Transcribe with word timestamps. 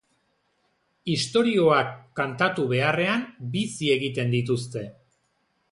Istorioak 1.15 1.91
kantatu 2.21 2.67
beharrean, 2.73 3.29
bizi 3.57 3.95
egiten 3.99 4.35
dituzte. 4.37 4.87